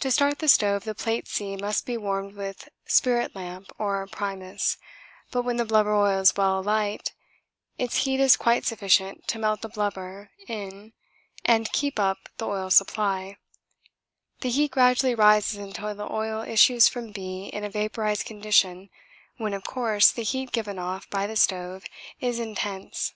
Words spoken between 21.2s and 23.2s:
the stove is intense.